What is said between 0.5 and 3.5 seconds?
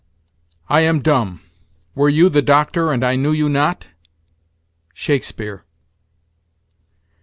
"I am dumb. Were you the doctor, and I knew you